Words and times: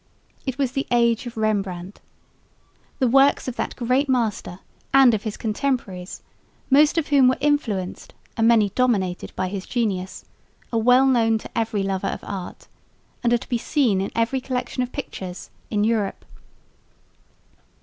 It 0.47 0.57
was 0.57 0.71
the 0.71 0.87
age 0.89 1.27
of 1.27 1.37
Rembrandt. 1.37 2.01
The 2.97 3.07
works 3.07 3.47
of 3.47 3.55
that 3.57 3.75
great 3.75 4.09
master 4.09 4.57
and 4.91 5.13
of 5.13 5.21
his 5.21 5.37
contemporaries, 5.37 6.23
most 6.71 6.97
of 6.97 7.09
whom 7.09 7.27
were 7.27 7.37
influenced 7.39 8.15
and 8.35 8.47
many 8.47 8.69
dominated 8.71 9.31
by 9.35 9.47
his 9.47 9.67
genius, 9.67 10.25
are 10.73 10.79
well 10.79 11.05
known 11.05 11.37
to 11.37 11.55
every 11.55 11.83
lover 11.83 12.07
of 12.07 12.23
art, 12.23 12.67
and 13.23 13.31
are 13.31 13.37
to 13.37 13.47
be 13.47 13.59
seen 13.59 14.01
in 14.01 14.09
every 14.15 14.41
collection 14.41 14.81
of 14.81 14.91
pictures 14.91 15.51
in 15.69 15.83
Europe. 15.83 16.25